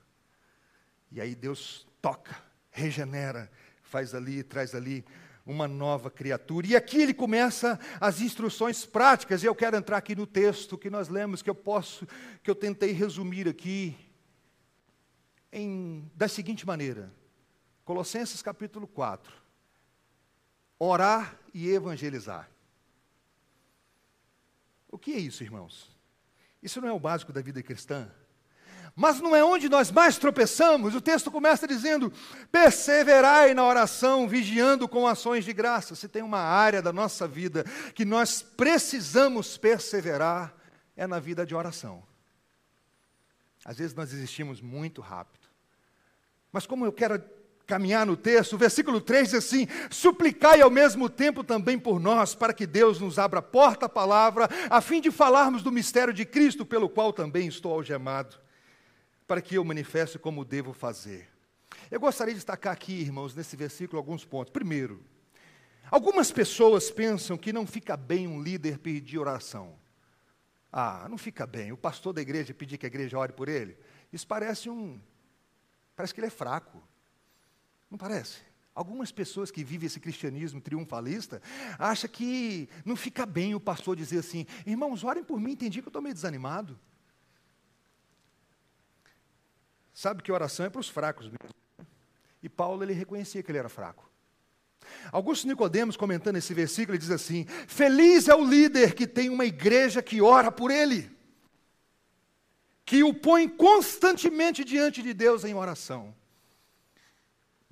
E 1.12 1.22
aí 1.22 1.36
Deus 1.36 1.86
toca, 2.02 2.36
regenera, 2.72 3.52
faz 3.84 4.16
ali, 4.16 4.44
traz 4.44 4.74
ali 4.74 5.06
uma 5.46 5.68
nova 5.68 6.10
criatura. 6.10 6.68
E 6.68 6.76
aqui 6.76 7.02
ele 7.02 7.14
começa 7.14 7.80
as 8.00 8.22
instruções 8.22 8.86
práticas, 8.86 9.44
e 9.44 9.46
eu 9.46 9.54
quero 9.54 9.78
entrar 9.78 9.98
aqui 9.98 10.16
no 10.16 10.26
texto 10.26 10.78
que 10.78 10.90
nós 10.90 11.10
lemos, 11.10 11.42
que 11.42 11.50
eu 11.50 11.56
posso, 11.56 12.08
que 12.42 12.50
eu 12.50 12.56
tentei 12.56 12.92
resumir 12.92 13.48
aqui, 13.48 13.96
em, 15.52 16.10
da 16.16 16.28
seguinte 16.28 16.66
maneira: 16.66 17.14
Colossenses 17.86 18.42
capítulo 18.42 18.88
4, 18.88 19.34
orar 20.80 21.38
e 21.54 21.70
evangelizar. 21.70 22.50
O 24.90 24.98
que 24.98 25.14
é 25.14 25.20
isso, 25.20 25.44
irmãos? 25.44 25.93
Isso 26.64 26.80
não 26.80 26.88
é 26.88 26.92
o 26.94 27.00
básico 27.00 27.34
da 27.34 27.42
vida 27.42 27.62
cristã? 27.62 28.10
Mas 28.96 29.20
não 29.20 29.36
é 29.36 29.44
onde 29.44 29.68
nós 29.68 29.92
mais 29.92 30.18
tropeçamos. 30.18 30.96
O 30.96 31.02
texto 31.02 31.30
começa 31.30 31.68
dizendo: 31.68 32.12
perseverai 32.52 33.54
na 33.54 33.66
oração, 33.66 34.28
vigiando 34.28 34.88
com 34.88 35.06
ações 35.06 35.44
de 35.44 35.52
graça. 35.52 35.94
Se 35.94 36.08
tem 36.08 36.22
uma 36.22 36.40
área 36.40 36.82
da 36.82 36.94
nossa 36.94 37.28
vida 37.28 37.66
que 37.94 38.06
nós 38.06 38.42
precisamos 38.42 39.58
perseverar, 39.58 40.56
é 40.96 41.06
na 41.06 41.20
vida 41.20 41.46
de 41.46 41.54
oração. 41.54 42.04
Às 43.66 43.78
vezes 43.78 43.96
nós 43.96 44.12
desistimos 44.12 44.62
muito 44.62 45.02
rápido. 45.02 45.48
Mas 46.52 46.66
como 46.66 46.86
eu 46.86 46.94
quero 46.94 47.22
caminhar 47.66 48.06
no 48.06 48.18
texto, 48.18 48.54
o 48.54 48.58
versículo 48.58 49.00
3 49.00 49.30
diz 49.30 49.34
assim: 49.36 49.68
suplicai 49.90 50.62
ao 50.62 50.70
mesmo 50.70 51.10
tempo 51.10 51.44
também 51.44 51.80
por 51.80 52.00
nós, 52.00 52.36
para 52.36 52.54
que 52.54 52.68
Deus 52.68 53.00
nos 53.00 53.18
abra 53.18 53.40
a 53.40 53.44
porta 53.44 53.86
à 53.86 53.90
palavra, 53.90 54.50
a 54.70 54.82
fim 54.82 55.02
de 55.02 55.12
falarmos 55.12 55.64
do 55.64 55.72
mistério 55.72 56.14
de 56.14 56.26
Cristo, 56.26 56.66
pelo 56.66 56.90
qual 56.90 57.14
também 57.14 57.48
estou 57.48 57.74
algemado 57.74 58.44
para 59.28 59.42
que 59.42 59.56
eu 59.56 59.64
manifeste 59.64 60.20
como 60.20 60.46
devo 60.46 60.74
fazer. 60.74 61.28
Eu 61.90 62.00
gostaria 62.00 62.34
de 62.34 62.40
destacar 62.40 62.74
aqui, 62.74 62.94
irmãos, 62.94 63.36
nesse 63.36 63.56
versículo, 63.56 63.98
alguns 63.98 64.26
pontos. 64.26 64.52
Primeiro, 64.52 65.04
algumas 65.90 66.32
pessoas 66.32 66.92
pensam 66.92 67.38
que 67.38 67.54
não 67.54 67.66
fica 67.66 67.96
bem 67.96 68.28
um 68.28 68.42
líder 68.42 68.80
pedir 68.80 69.18
oração. 69.18 69.76
Ah, 70.72 71.08
não 71.10 71.18
fica 71.18 71.46
bem. 71.46 71.72
O 71.72 71.78
pastor 71.78 72.14
da 72.14 72.22
igreja 72.22 72.54
pedir 72.54 72.78
que 72.78 72.86
a 72.86 72.88
igreja 72.88 73.18
ore 73.18 73.34
por 73.34 73.48
ele. 73.48 73.78
Isso 74.12 74.28
parece 74.28 74.70
um. 74.70 75.00
Parece 75.96 76.14
que 76.14 76.20
ele 76.20 76.28
é 76.28 76.32
fraco. 76.32 76.82
Não 77.94 77.98
parece? 78.00 78.40
Algumas 78.74 79.12
pessoas 79.12 79.52
que 79.52 79.64
vivem 79.64 79.86
esse 79.86 80.00
cristianismo 80.00 80.60
triunfalista 80.60 81.40
acham 81.78 82.10
que 82.10 82.68
não 82.84 82.96
fica 82.96 83.24
bem 83.24 83.54
o 83.54 83.60
pastor 83.60 83.96
dizer 83.96 84.18
assim: 84.18 84.48
irmãos, 84.66 85.04
orem 85.04 85.24
por 85.24 85.40
mim, 85.40 85.52
entendi 85.52 85.80
que 85.80 85.88
eu 85.88 85.92
estou 85.92 86.02
meio 86.02 86.16
desanimado. 86.16 86.76
Sabe 89.94 90.24
que 90.24 90.32
oração 90.32 90.66
é 90.66 90.72
para 90.72 90.82
os 90.82 90.90
fracos 90.90 91.28
mesmo. 91.28 91.56
E 92.42 92.50
Paulo 92.50 92.82
ele 92.82 92.94
reconhecia 92.94 93.44
que 93.44 93.52
ele 93.52 93.60
era 93.60 93.70
fraco. 93.70 94.10
Augusto 95.12 95.48
Nicodemos, 95.48 95.96
comentando 95.96 96.38
esse 96.38 96.52
versículo, 96.52 96.96
ele 96.96 97.00
diz 97.04 97.12
assim: 97.12 97.46
Feliz 97.68 98.28
é 98.28 98.34
o 98.34 98.44
líder 98.44 98.96
que 98.96 99.06
tem 99.06 99.30
uma 99.30 99.46
igreja 99.46 100.02
que 100.02 100.20
ora 100.20 100.52
por 100.52 100.72
ele, 100.72 101.16
que 102.84 103.04
o 103.04 103.14
põe 103.14 103.48
constantemente 103.48 104.64
diante 104.64 105.04
de 105.04 105.14
Deus 105.14 105.44
em 105.44 105.54
oração. 105.54 106.23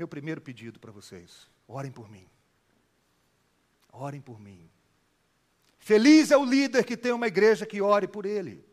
Meu 0.02 0.08
primeiro 0.08 0.42
pedido 0.42 0.80
para 0.80 0.92
vocês: 0.92 1.48
orem 1.68 1.92
por 1.92 2.10
mim. 2.10 2.28
Orem 3.94 4.20
por 4.20 4.40
mim. 4.40 4.68
Feliz 5.78 6.32
é 6.32 6.38
o 6.38 6.44
líder 6.44 6.84
que 6.84 6.98
tem 6.98 7.12
uma 7.12 7.28
igreja 7.28 7.68
que 7.68 7.80
ore 7.84 8.08
por 8.08 8.26
ele 8.26 8.66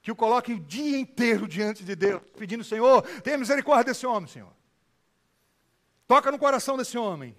que 0.00 0.10
o 0.10 0.16
coloque 0.16 0.54
o 0.54 0.58
dia 0.58 0.98
inteiro 0.98 1.46
diante 1.46 1.84
de 1.84 1.94
Deus, 1.94 2.22
pedindo: 2.34 2.64
Senhor, 2.64 3.02
tenha 3.20 3.36
misericórdia 3.36 3.92
desse 3.92 4.06
homem, 4.06 4.26
Senhor. 4.26 4.50
Toca 6.06 6.32
no 6.32 6.38
coração 6.38 6.78
desse 6.78 6.96
homem. 6.96 7.36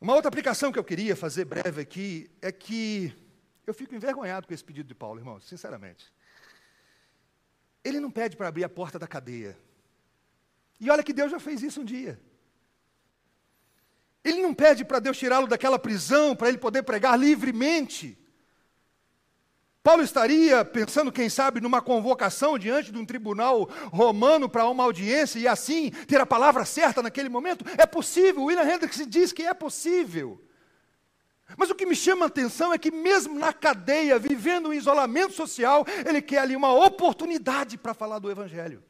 Uma 0.00 0.16
outra 0.16 0.28
aplicação 0.28 0.72
que 0.72 0.80
eu 0.80 0.84
queria 0.84 1.14
fazer 1.14 1.44
breve 1.44 1.80
aqui 1.80 2.28
é 2.42 2.50
que 2.50 3.14
eu 3.64 3.72
fico 3.72 3.94
envergonhado 3.94 4.48
com 4.48 4.52
esse 4.52 4.64
pedido 4.64 4.88
de 4.88 4.96
Paulo, 4.96 5.20
irmãos, 5.20 5.44
sinceramente. 5.44 6.12
Ele 7.84 8.00
não 8.00 8.10
pede 8.10 8.36
para 8.36 8.48
abrir 8.48 8.64
a 8.64 8.68
porta 8.68 8.98
da 8.98 9.06
cadeia. 9.06 9.56
E 10.80 10.90
olha 10.90 11.02
que 11.02 11.12
Deus 11.12 11.30
já 11.30 11.40
fez 11.40 11.62
isso 11.62 11.80
um 11.80 11.84
dia. 11.84 12.20
Ele 14.22 14.42
não 14.42 14.52
pede 14.52 14.84
para 14.84 14.98
Deus 14.98 15.18
tirá-lo 15.18 15.46
daquela 15.46 15.78
prisão, 15.78 16.36
para 16.36 16.48
ele 16.48 16.58
poder 16.58 16.82
pregar 16.82 17.18
livremente. 17.18 18.18
Paulo 19.82 20.02
estaria 20.02 20.64
pensando, 20.64 21.10
quem 21.10 21.30
sabe, 21.30 21.60
numa 21.60 21.80
convocação 21.80 22.58
diante 22.58 22.92
de 22.92 22.98
um 22.98 23.06
tribunal 23.06 23.64
romano 23.90 24.48
para 24.48 24.68
uma 24.68 24.84
audiência 24.84 25.38
e 25.38 25.48
assim 25.48 25.90
ter 26.06 26.20
a 26.20 26.26
palavra 26.26 26.64
certa 26.64 27.02
naquele 27.02 27.28
momento? 27.28 27.64
É 27.78 27.86
possível, 27.86 28.44
William 28.44 28.70
Hendricks 28.70 29.06
diz 29.06 29.32
que 29.32 29.44
é 29.44 29.54
possível. 29.54 30.44
Mas 31.56 31.70
o 31.70 31.74
que 31.74 31.86
me 31.86 31.96
chama 31.96 32.26
a 32.26 32.28
atenção 32.28 32.72
é 32.72 32.76
que, 32.76 32.90
mesmo 32.90 33.38
na 33.38 33.52
cadeia, 33.52 34.18
vivendo 34.18 34.68
um 34.68 34.74
isolamento 34.74 35.32
social, 35.32 35.86
ele 36.04 36.20
quer 36.20 36.40
ali 36.40 36.54
uma 36.54 36.74
oportunidade 36.74 37.78
para 37.78 37.94
falar 37.94 38.18
do 38.18 38.30
Evangelho. 38.30 38.84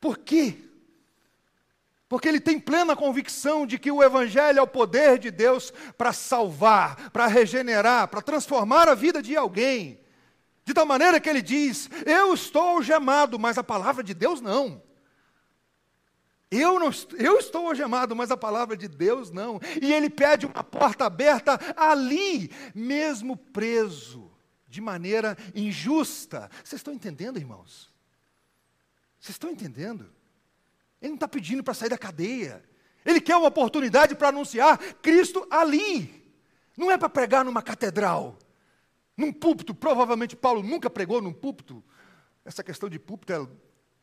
Por 0.00 0.18
quê? 0.18 0.56
porque 2.10 2.26
ele 2.26 2.40
tem 2.40 2.58
plena 2.58 2.96
convicção 2.96 3.64
de 3.64 3.78
que 3.78 3.92
o 3.92 4.02
Evangelho 4.02 4.58
é 4.58 4.62
o 4.62 4.66
poder 4.66 5.16
de 5.16 5.30
Deus 5.30 5.72
para 5.96 6.12
salvar, 6.12 7.08
para 7.12 7.28
regenerar, 7.28 8.08
para 8.08 8.20
transformar 8.20 8.88
a 8.88 8.96
vida 8.96 9.22
de 9.22 9.36
alguém. 9.36 10.00
De 10.64 10.74
tal 10.74 10.84
maneira 10.84 11.20
que 11.20 11.28
ele 11.28 11.40
diz: 11.40 11.88
Eu 12.04 12.34
estou 12.34 12.62
algemado, 12.62 13.38
mas 13.38 13.58
a 13.58 13.62
palavra 13.62 14.02
de 14.02 14.12
Deus 14.12 14.40
não. 14.40 14.82
Eu, 16.50 16.80
não, 16.80 16.90
eu 17.16 17.38
estou 17.38 17.68
algemado, 17.68 18.16
mas 18.16 18.32
a 18.32 18.36
palavra 18.36 18.76
de 18.76 18.88
Deus 18.88 19.30
não. 19.30 19.60
E 19.80 19.92
ele 19.92 20.10
pede 20.10 20.46
uma 20.46 20.64
porta 20.64 21.04
aberta 21.04 21.60
ali, 21.76 22.50
mesmo 22.74 23.36
preso, 23.36 24.32
de 24.66 24.80
maneira 24.80 25.38
injusta. 25.54 26.50
Vocês 26.64 26.80
estão 26.80 26.92
entendendo, 26.92 27.38
irmãos? 27.38 27.89
Vocês 29.20 29.34
estão 29.34 29.50
entendendo? 29.50 30.10
Ele 31.00 31.10
não 31.10 31.14
está 31.16 31.28
pedindo 31.28 31.62
para 31.62 31.74
sair 31.74 31.90
da 31.90 31.98
cadeia. 31.98 32.64
Ele 33.04 33.20
quer 33.20 33.36
uma 33.36 33.48
oportunidade 33.48 34.14
para 34.14 34.28
anunciar 34.28 34.78
Cristo 34.96 35.46
ali. 35.50 36.32
Não 36.76 36.90
é 36.90 36.96
para 36.96 37.08
pregar 37.08 37.44
numa 37.44 37.62
catedral, 37.62 38.38
num 39.16 39.32
púlpito. 39.32 39.74
Provavelmente 39.74 40.34
Paulo 40.34 40.62
nunca 40.62 40.88
pregou 40.88 41.20
num 41.20 41.32
púlpito. 41.32 41.84
Essa 42.44 42.64
questão 42.64 42.88
de 42.88 42.98
púlpito 42.98 43.32
é, 43.32 43.46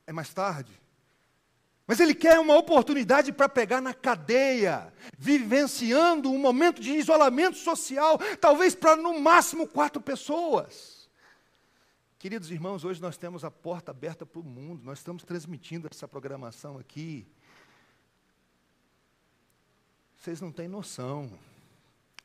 é 0.07 0.13
mais 0.13 0.31
tarde. 0.33 0.71
Mas 1.87 1.99
ele 1.99 2.13
quer 2.13 2.37
uma 2.37 2.55
oportunidade 2.55 3.31
para 3.31 3.47
pegar 3.47 3.79
na 3.79 3.93
cadeia, 3.93 4.93
vivenciando 5.17 6.29
um 6.29 6.37
momento 6.37 6.81
de 6.81 6.91
isolamento 6.91 7.57
social, 7.57 8.19
talvez 8.41 8.75
para 8.75 8.97
no 8.97 9.19
máximo 9.19 9.65
quatro 9.65 10.01
pessoas. 10.01 10.96
Queridos 12.27 12.51
irmãos, 12.51 12.83
hoje 12.83 13.01
nós 13.01 13.15
temos 13.15 13.45
a 13.45 13.49
porta 13.49 13.91
aberta 13.91 14.25
para 14.25 14.41
o 14.41 14.43
mundo, 14.43 14.83
nós 14.83 14.97
estamos 14.97 15.23
transmitindo 15.23 15.87
essa 15.89 16.09
programação 16.09 16.77
aqui. 16.77 17.25
Vocês 20.17 20.41
não 20.41 20.51
têm 20.51 20.67
noção, 20.67 21.31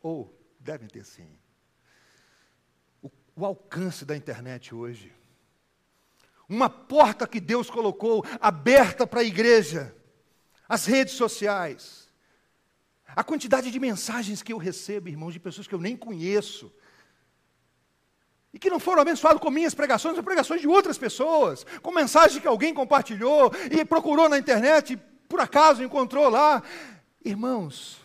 ou 0.02 0.36
devem 0.58 0.88
ter 0.88 1.04
sim, 1.04 1.28
o, 3.00 3.08
o 3.36 3.46
alcance 3.46 4.04
da 4.04 4.16
internet 4.16 4.74
hoje. 4.74 5.14
Uma 6.48 6.68
porta 6.68 7.24
que 7.24 7.38
Deus 7.38 7.70
colocou 7.70 8.24
aberta 8.40 9.06
para 9.06 9.20
a 9.20 9.24
igreja, 9.24 9.94
as 10.68 10.84
redes 10.84 11.14
sociais. 11.14 12.08
A 13.06 13.22
quantidade 13.22 13.70
de 13.70 13.78
mensagens 13.78 14.42
que 14.42 14.52
eu 14.52 14.58
recebo, 14.58 15.08
irmãos, 15.08 15.30
de 15.30 15.38
pessoas 15.38 15.68
que 15.68 15.74
eu 15.76 15.80
nem 15.80 15.96
conheço, 15.96 16.74
e 18.52 18.58
que 18.58 18.68
não 18.68 18.78
foram 18.78 19.02
abençoados 19.02 19.40
com 19.40 19.50
minhas 19.50 19.74
pregações, 19.74 20.16
ou 20.16 20.22
pregações 20.22 20.60
de 20.60 20.68
outras 20.68 20.98
pessoas, 20.98 21.64
com 21.80 21.90
mensagem 21.90 22.40
que 22.40 22.46
alguém 22.46 22.74
compartilhou 22.74 23.50
e 23.70 23.84
procurou 23.84 24.28
na 24.28 24.38
internet, 24.38 24.92
e 24.92 24.96
por 25.28 25.40
acaso 25.40 25.82
encontrou 25.82 26.28
lá. 26.28 26.62
Irmãos, 27.24 27.98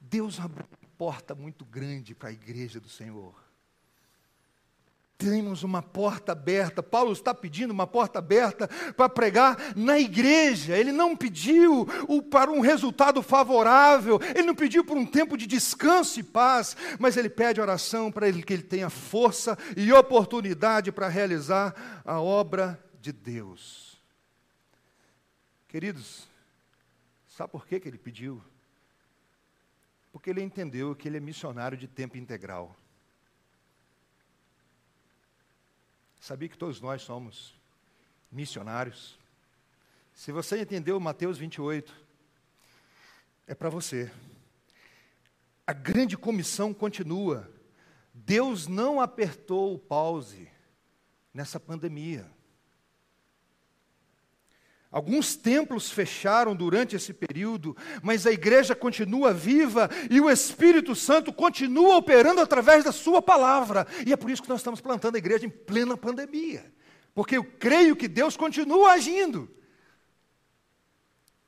Deus 0.00 0.38
abriu 0.38 0.64
uma 0.70 0.88
porta 0.96 1.34
muito 1.34 1.64
grande 1.64 2.14
para 2.14 2.28
a 2.28 2.32
igreja 2.32 2.78
do 2.78 2.88
Senhor. 2.88 3.47
Temos 5.18 5.64
uma 5.64 5.82
porta 5.82 6.30
aberta. 6.30 6.80
Paulo 6.80 7.12
está 7.12 7.34
pedindo 7.34 7.72
uma 7.72 7.88
porta 7.88 8.20
aberta 8.20 8.68
para 8.96 9.08
pregar 9.08 9.76
na 9.76 9.98
igreja. 9.98 10.78
Ele 10.78 10.92
não 10.92 11.16
pediu 11.16 11.84
para 12.30 12.52
um 12.52 12.60
resultado 12.60 13.20
favorável, 13.20 14.20
ele 14.22 14.44
não 14.46 14.54
pediu 14.54 14.84
por 14.84 14.96
um 14.96 15.04
tempo 15.04 15.36
de 15.36 15.44
descanso 15.44 16.20
e 16.20 16.22
paz, 16.22 16.76
mas 17.00 17.16
ele 17.16 17.28
pede 17.28 17.60
oração 17.60 18.12
para 18.12 18.28
ele, 18.28 18.44
que 18.44 18.52
ele 18.52 18.62
tenha 18.62 18.88
força 18.88 19.58
e 19.76 19.92
oportunidade 19.92 20.92
para 20.92 21.08
realizar 21.08 22.02
a 22.04 22.20
obra 22.20 22.80
de 23.00 23.12
Deus. 23.12 24.00
Queridos, 25.66 26.28
sabe 27.26 27.50
por 27.50 27.66
que, 27.66 27.80
que 27.80 27.88
ele 27.88 27.98
pediu? 27.98 28.40
Porque 30.12 30.30
ele 30.30 30.42
entendeu 30.42 30.94
que 30.94 31.08
ele 31.08 31.16
é 31.16 31.20
missionário 31.20 31.76
de 31.76 31.88
tempo 31.88 32.16
integral. 32.16 32.74
Sabia 36.20 36.48
que 36.48 36.58
todos 36.58 36.80
nós 36.80 37.02
somos 37.02 37.54
missionários? 38.30 39.18
Se 40.12 40.32
você 40.32 40.60
entendeu 40.60 40.98
Mateus 40.98 41.38
28, 41.38 41.94
é 43.46 43.54
para 43.54 43.70
você. 43.70 44.10
A 45.66 45.72
grande 45.72 46.16
comissão 46.16 46.74
continua. 46.74 47.48
Deus 48.12 48.66
não 48.66 49.00
apertou 49.00 49.74
o 49.74 49.78
pause 49.78 50.50
nessa 51.32 51.60
pandemia. 51.60 52.28
Alguns 54.90 55.36
templos 55.36 55.90
fecharam 55.90 56.56
durante 56.56 56.96
esse 56.96 57.12
período, 57.12 57.76
mas 58.02 58.26
a 58.26 58.32
igreja 58.32 58.74
continua 58.74 59.34
viva 59.34 59.90
e 60.10 60.18
o 60.18 60.30
Espírito 60.30 60.94
Santo 60.94 61.30
continua 61.30 61.96
operando 61.96 62.40
através 62.40 62.84
da 62.84 62.92
Sua 62.92 63.20
palavra. 63.20 63.86
E 64.06 64.14
é 64.14 64.16
por 64.16 64.30
isso 64.30 64.42
que 64.42 64.48
nós 64.48 64.60
estamos 64.60 64.80
plantando 64.80 65.16
a 65.16 65.18
igreja 65.18 65.44
em 65.44 65.50
plena 65.50 65.94
pandemia, 65.94 66.72
porque 67.14 67.36
eu 67.36 67.44
creio 67.44 67.94
que 67.94 68.08
Deus 68.08 68.34
continua 68.34 68.92
agindo. 68.92 69.50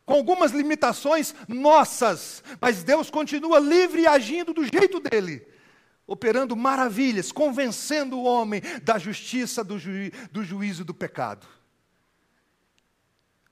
Com 0.04 0.14
algumas 0.14 0.52
limitações 0.52 1.34
nossas, 1.48 2.44
mas 2.60 2.82
Deus 2.82 3.08
continua 3.08 3.58
livre 3.58 4.02
e 4.02 4.06
agindo 4.06 4.52
do 4.52 4.64
jeito 4.64 5.00
dele, 5.00 5.46
operando 6.06 6.54
maravilhas, 6.54 7.32
convencendo 7.32 8.18
o 8.18 8.24
homem 8.24 8.60
da 8.82 8.98
justiça, 8.98 9.64
do, 9.64 9.76
do 10.30 10.44
juízo 10.44 10.84
do 10.84 10.92
pecado. 10.92 11.46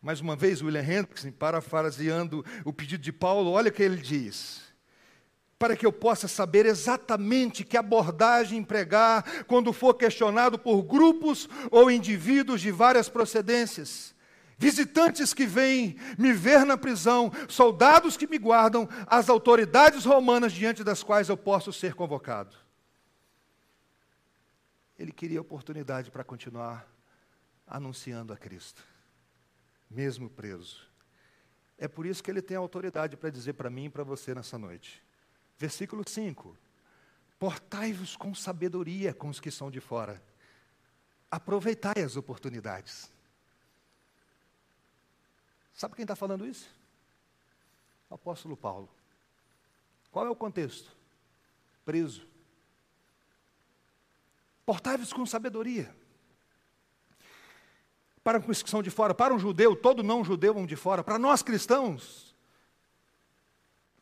Mais 0.09 0.23
uma 0.23 0.35
vez, 0.35 0.62
William 0.62 0.81
Hendrickson, 0.81 1.31
parafraseando 1.31 2.43
o 2.65 2.73
pedido 2.73 3.03
de 3.03 3.12
Paulo, 3.12 3.50
olha 3.50 3.69
o 3.69 3.71
que 3.71 3.83
ele 3.83 3.99
diz. 4.00 4.62
Para 5.59 5.77
que 5.77 5.85
eu 5.85 5.93
possa 5.93 6.27
saber 6.27 6.65
exatamente 6.65 7.62
que 7.62 7.77
abordagem 7.77 8.59
empregar 8.59 9.45
quando 9.45 9.71
for 9.71 9.93
questionado 9.93 10.59
por 10.59 10.83
grupos 10.83 11.47
ou 11.71 11.91
indivíduos 11.91 12.62
de 12.62 12.71
várias 12.71 13.11
procedências. 13.11 14.15
Visitantes 14.57 15.35
que 15.35 15.45
vêm 15.45 15.99
me 16.17 16.33
ver 16.33 16.65
na 16.65 16.79
prisão, 16.79 17.31
soldados 17.47 18.17
que 18.17 18.27
me 18.27 18.38
guardam, 18.38 18.88
as 19.07 19.29
autoridades 19.29 20.07
romanas 20.07 20.55
diante 20.55 20.83
das 20.83 21.03
quais 21.03 21.29
eu 21.29 21.37
posso 21.37 21.71
ser 21.71 21.93
convocado. 21.93 22.57
Ele 24.99 25.12
queria 25.12 25.43
oportunidade 25.43 26.11
para 26.11 26.25
continuar 26.25 26.88
anunciando 27.67 28.33
a 28.33 28.38
Cristo 28.38 28.83
mesmo 29.90 30.28
preso. 30.28 30.87
É 31.78 31.87
por 31.87 32.07
isso 32.07 32.23
que 32.23 32.30
ele 32.30 32.42
tem 32.42 32.57
autoridade 32.57 33.16
para 33.16 33.30
dizer 33.30 33.54
para 33.54 33.71
mim 33.71 33.85
e 33.85 33.90
para 33.90 34.02
você 34.02 34.35
nessa 34.35 34.59
noite. 34.59 35.02
Versículo 35.57 36.02
5: 36.07 36.57
Portai-vos 37.38 38.16
com 38.16 38.35
sabedoria 38.35 39.14
com 39.14 39.28
os 39.28 39.40
que 39.40 39.50
são 39.50 39.71
de 39.71 39.80
fora, 39.80 40.23
aproveitai 41.30 42.02
as 42.02 42.16
oportunidades. 42.16 43.11
Sabe 45.73 45.95
quem 45.95 46.02
está 46.02 46.16
falando 46.16 46.45
isso? 46.45 46.68
O 48.11 48.14
apóstolo 48.14 48.57
Paulo. 48.57 48.88
Qual 50.11 50.26
é 50.26 50.30
o 50.30 50.35
contexto? 50.35 50.90
Preso. 51.85 52.26
Portai-vos 54.66 55.12
com 55.12 55.25
sabedoria 55.25 55.94
para 58.29 58.38
os 58.47 58.62
que 58.62 58.69
são 58.69 58.83
de 58.83 58.91
fora, 58.91 59.14
para 59.14 59.33
um 59.33 59.38
judeu, 59.38 59.75
todo 59.75 60.03
não 60.03 60.23
judeu 60.23 60.53
é 60.53 60.59
um 60.59 60.67
de 60.67 60.77
fora, 60.77 61.03
para 61.03 61.19
nós 61.19 61.43
cristãos, 61.43 62.37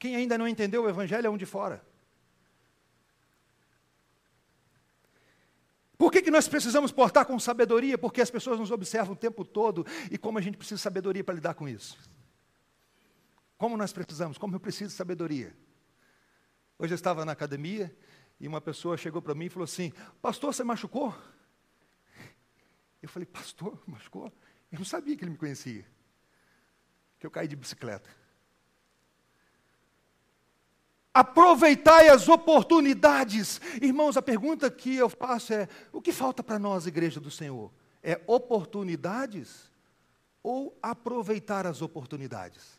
quem 0.01 0.17
ainda 0.17 0.37
não 0.37 0.49
entendeu 0.49 0.83
o 0.83 0.89
evangelho 0.89 1.29
é 1.29 1.31
um 1.31 1.37
de 1.37 1.47
fora. 1.47 1.81
Por 5.97 6.11
que, 6.11 6.23
que 6.23 6.31
nós 6.31 6.49
precisamos 6.49 6.91
portar 6.91 7.25
com 7.25 7.39
sabedoria? 7.39 7.97
Porque 7.97 8.21
as 8.21 8.29
pessoas 8.29 8.59
nos 8.59 8.73
observam 8.73 9.13
o 9.13 9.17
tempo 9.17 9.45
todo 9.45 9.87
e 10.11 10.19
como 10.19 10.39
a 10.39 10.43
gente 10.43 10.57
precisa 10.57 10.75
de 10.75 10.83
sabedoria 10.83 11.23
para 11.23 11.37
lidar 11.37 11.55
com 11.55 11.69
isso. 11.69 11.97
Como 13.57 13.77
nós 13.77 13.93
precisamos, 13.93 14.37
como 14.37 14.57
eu 14.57 14.61
preciso 14.61 14.91
de 14.91 14.97
sabedoria. 14.97 15.57
Hoje 16.81 16.93
eu 16.93 16.97
estava 16.97 17.25
na 17.25 17.31
academia 17.31 17.97
e 18.41 18.49
uma 18.49 18.61
pessoa 18.61 18.97
chegou 18.97 19.23
para 19.23 19.37
mim 19.37 19.45
e 19.45 19.51
falou 19.51 19.65
assim: 19.65 19.93
Pastor, 20.21 20.53
você 20.53 20.65
machucou? 20.65 21.15
Eu 23.07 23.11
falei, 23.11 23.25
pastor, 23.25 23.81
machucou? 23.87 24.33
Eu 24.73 24.81
não 24.81 24.85
sabia 24.85 25.17
que 25.17 25.23
ele 25.23 25.31
me 25.31 25.37
conhecia. 25.37 25.87
Que 27.21 27.27
eu 27.27 27.31
caí 27.31 27.47
de 27.47 27.55
bicicleta. 27.55 28.11
Aproveitai 31.15 32.09
as 32.09 32.29
oportunidades. 32.29 33.61
Irmãos, 33.81 34.17
a 34.17 34.23
pergunta 34.23 34.69
que 34.69 34.97
eu 34.97 35.09
faço 35.09 35.53
é: 35.53 35.69
o 35.93 36.03
que 36.03 36.13
falta 36.13 36.43
para 36.43 36.59
nós, 36.59 36.89
igreja 36.89 37.21
do 37.21 37.31
Senhor? 37.31 37.73
É 38.03 38.21
oportunidades 38.27 39.71
ou 40.43 40.77
aproveitar 40.83 41.65
as 41.65 41.83
oportunidades? 41.83 42.77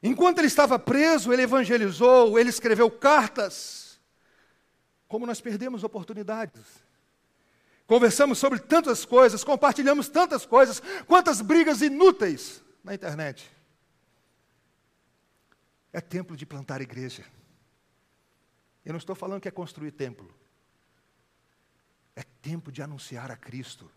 Enquanto 0.00 0.38
ele 0.38 0.46
estava 0.46 0.78
preso, 0.78 1.32
ele 1.32 1.42
evangelizou, 1.42 2.38
ele 2.38 2.50
escreveu 2.50 2.88
cartas. 2.88 4.00
Como 5.08 5.26
nós 5.26 5.40
perdemos 5.40 5.82
oportunidades? 5.82 6.88
Conversamos 7.90 8.38
sobre 8.38 8.60
tantas 8.60 9.04
coisas, 9.04 9.42
compartilhamos 9.42 10.08
tantas 10.08 10.46
coisas, 10.46 10.80
quantas 11.08 11.40
brigas 11.40 11.82
inúteis 11.82 12.62
na 12.84 12.94
internet. 12.94 13.50
É 15.92 16.00
tempo 16.00 16.36
de 16.36 16.46
plantar 16.46 16.80
igreja. 16.80 17.24
Eu 18.84 18.92
não 18.92 18.98
estou 18.98 19.16
falando 19.16 19.40
que 19.40 19.48
é 19.48 19.50
construir 19.50 19.90
templo. 19.90 20.32
É 22.14 22.22
tempo 22.40 22.70
de 22.70 22.80
anunciar 22.80 23.28
a 23.28 23.36
Cristo. 23.36 23.90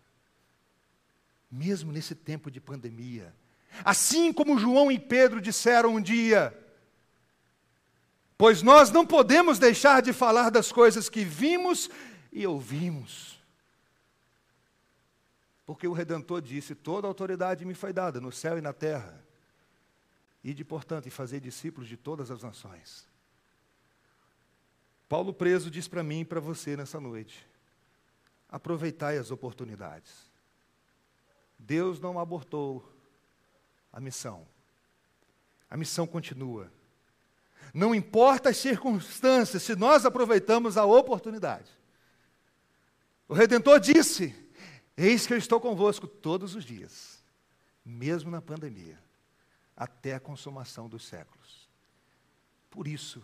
Mesmo 1.48 1.92
nesse 1.92 2.16
tempo 2.16 2.50
de 2.50 2.60
pandemia. 2.60 3.32
Assim 3.84 4.32
como 4.32 4.58
João 4.58 4.90
e 4.90 4.98
Pedro 4.98 5.40
disseram 5.40 5.94
um 5.94 6.02
dia: 6.02 6.52
Pois 8.36 8.60
nós 8.60 8.90
não 8.90 9.06
podemos 9.06 9.60
deixar 9.60 10.02
de 10.02 10.12
falar 10.12 10.50
das 10.50 10.72
coisas 10.72 11.08
que 11.08 11.24
vimos 11.24 11.88
e 12.32 12.44
ouvimos. 12.44 13.43
Porque 15.66 15.88
o 15.88 15.92
Redentor 15.92 16.42
disse: 16.42 16.74
Toda 16.74 17.08
autoridade 17.08 17.64
me 17.64 17.74
foi 17.74 17.92
dada 17.92 18.20
no 18.20 18.30
céu 18.30 18.58
e 18.58 18.60
na 18.60 18.72
terra. 18.72 19.24
Ide, 20.42 20.64
portanto, 20.64 21.06
e 21.06 21.10
fazer 21.10 21.40
discípulos 21.40 21.88
de 21.88 21.96
todas 21.96 22.30
as 22.30 22.42
nações. 22.42 23.08
Paulo 25.08 25.32
preso 25.32 25.70
diz 25.70 25.88
para 25.88 26.02
mim 26.02 26.20
e 26.20 26.24
para 26.24 26.40
você 26.40 26.76
nessa 26.76 27.00
noite: 27.00 27.48
aproveitai 28.48 29.16
as 29.16 29.30
oportunidades. 29.30 30.30
Deus 31.58 31.98
não 31.98 32.18
abortou 32.18 32.86
a 33.92 34.00
missão. 34.00 34.46
A 35.70 35.76
missão 35.76 36.06
continua. 36.06 36.70
Não 37.72 37.94
importa 37.94 38.50
as 38.50 38.58
circunstâncias, 38.58 39.62
se 39.62 39.74
nós 39.74 40.04
aproveitamos 40.04 40.76
a 40.76 40.84
oportunidade. 40.84 41.70
O 43.26 43.32
Redentor 43.32 43.80
disse: 43.80 44.43
Eis 44.96 45.26
que 45.26 45.32
eu 45.32 45.38
estou 45.38 45.60
convosco 45.60 46.06
todos 46.06 46.54
os 46.54 46.64
dias, 46.64 47.22
mesmo 47.84 48.30
na 48.30 48.40
pandemia, 48.40 48.98
até 49.76 50.14
a 50.14 50.20
consumação 50.20 50.88
dos 50.88 51.04
séculos. 51.04 51.68
Por 52.70 52.86
isso, 52.86 53.22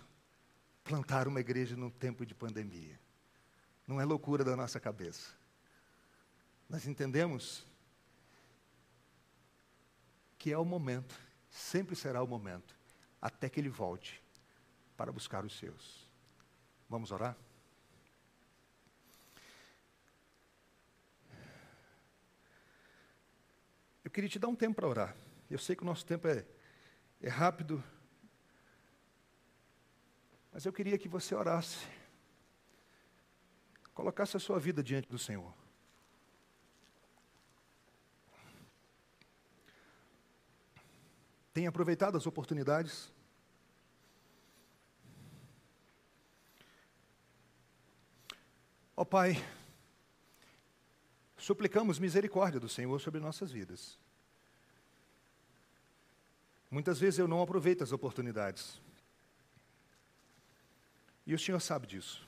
plantar 0.83 1.29
uma 1.29 1.41
igreja 1.41 1.77
num 1.77 1.91
tempo 1.91 2.27
de 2.27 2.35
pandemia 2.35 2.99
não 3.87 4.01
é 4.01 4.05
loucura 4.05 4.45
da 4.45 4.57
nossa 4.57 4.79
cabeça. 4.79 5.33
Nós 6.69 6.87
entendemos 6.87 7.67
que 10.39 10.53
é 10.53 10.57
o 10.57 10.65
momento, 10.65 11.15
sempre 11.51 11.97
será 11.97 12.23
o 12.23 12.27
momento, 12.27 12.75
até 13.21 13.49
que 13.49 13.59
ele 13.59 13.69
volte 13.69 14.23
para 14.97 15.11
buscar 15.11 15.45
os 15.45 15.59
seus. 15.59 16.09
Vamos 16.89 17.11
orar? 17.11 17.37
Eu 24.11 24.13
queria 24.13 24.29
te 24.29 24.41
dar 24.41 24.49
um 24.49 24.57
tempo 24.57 24.75
para 24.75 24.89
orar. 24.89 25.17
Eu 25.49 25.57
sei 25.57 25.77
que 25.77 25.85
o 25.85 25.87
nosso 25.87 26.05
tempo 26.05 26.27
é, 26.27 26.45
é 27.23 27.29
rápido, 27.29 27.81
mas 30.53 30.67
eu 30.67 30.73
queria 30.73 30.99
que 30.99 31.07
você 31.07 31.33
orasse. 31.33 31.87
colocasse 33.95 34.37
a 34.37 34.41
sua 34.41 34.59
vida 34.59 34.83
diante 34.83 35.09
do 35.09 35.17
Senhor. 35.17 35.55
Tem 41.55 41.69
aproveitado 41.69 42.17
as 42.17 42.27
oportunidades? 42.27 43.13
Ó 48.97 49.03
oh, 49.03 49.07
Pai, 49.07 49.37
suplicamos 51.41 51.99
misericórdia 51.99 52.61
do 52.61 52.69
Senhor 52.69 53.01
sobre 53.01 53.19
nossas 53.19 53.51
vidas. 53.51 53.99
Muitas 56.71 57.01
vezes 57.01 57.19
eu 57.19 57.27
não 57.27 57.43
aproveito 57.43 57.83
as 57.83 57.91
oportunidades. 57.91 58.81
E 61.27 61.35
o 61.35 61.39
Senhor 61.39 61.61
sabe 61.61 61.87
disso. 61.87 62.27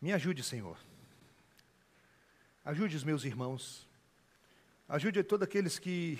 Me 0.00 0.12
ajude, 0.12 0.42
Senhor. 0.42 0.78
Ajude 2.64 2.96
os 2.96 3.04
meus 3.04 3.24
irmãos. 3.24 3.88
Ajude 4.88 5.22
todos 5.24 5.44
aqueles 5.44 5.78
que 5.78 6.18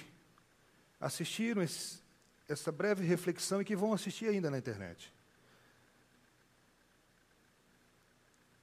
assistiram 1.00 1.62
esse, 1.62 2.00
essa 2.48 2.72
breve 2.72 3.04
reflexão 3.04 3.60
e 3.60 3.64
que 3.64 3.76
vão 3.76 3.92
assistir 3.92 4.28
ainda 4.28 4.50
na 4.50 4.58
internet. 4.58 5.12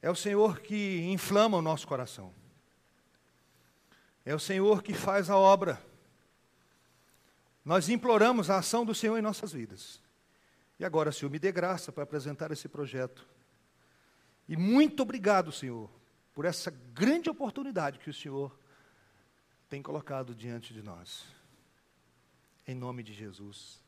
É 0.02 0.10
o 0.10 0.16
Senhor 0.16 0.60
que 0.60 1.02
inflama 1.04 1.58
o 1.58 1.62
nosso 1.62 1.88
coração. 1.88 2.34
É 4.26 4.34
o 4.34 4.40
Senhor 4.40 4.82
que 4.82 4.94
faz 4.94 5.30
a 5.30 5.38
obra. 5.38 5.82
Nós 7.66 7.90
imploramos 7.90 8.50
a 8.50 8.58
ação 8.58 8.86
do 8.86 8.96
Senhor 8.96 9.18
em 9.18 9.22
nossas 9.22 9.52
vidas. 9.52 10.02
E 10.80 10.86
agora, 10.86 11.12
Senhor, 11.12 11.30
me 11.30 11.40
dê 11.40 11.52
graça 11.52 11.92
para 11.92 12.04
apresentar 12.04 12.52
esse 12.52 12.70
projeto. 12.70 13.28
E 14.48 14.56
muito 14.56 15.04
obrigado, 15.04 15.52
Senhor, 15.52 15.90
por 16.34 16.46
essa 16.46 16.72
grande 16.94 17.30
oportunidade 17.30 18.00
que 18.00 18.10
o 18.10 18.14
Senhor 18.14 18.58
tem 19.70 19.84
colocado 19.84 20.34
diante 20.34 20.74
de 20.74 20.82
nós. 20.82 21.26
Em 22.66 22.74
nome 22.74 23.04
de 23.04 23.14
Jesus. 23.14 23.80